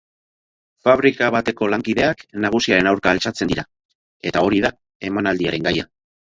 [0.87, 3.69] Fabrika bateko lankideak nagusiaren aurka altxatzen dira
[4.33, 4.75] eta hori da
[5.15, 5.91] emanaldiaren gaia.